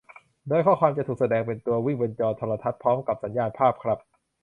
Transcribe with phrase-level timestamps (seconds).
[0.47, 3.99] โดยข้อความจะถูกแสดงเป็นตัววิ่งบนจอโทรทัศน์พร้อมกับสัญญาณภาพครับ